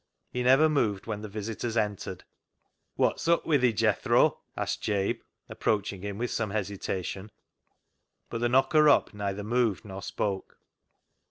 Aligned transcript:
He 0.31 0.41
never 0.41 0.67
moved 0.67 1.05
when 1.05 1.21
the 1.21 1.29
visitors 1.29 1.77
entered." 1.77 2.23
Wot's 2.97 3.27
up 3.27 3.45
wi' 3.45 3.59
thi, 3.59 3.71
Jethro?" 3.71 4.39
asked 4.57 4.81
Jabe, 4.81 5.19
approaching 5.47 6.01
him 6.01 6.17
with 6.17 6.31
some 6.31 6.49
hesitation. 6.49 7.29
But 8.27 8.41
the 8.41 8.49
knocker 8.49 8.89
up 8.89 9.13
neither 9.13 9.43
moved 9.43 9.85
nor 9.85 10.01
spoke. 10.01 10.57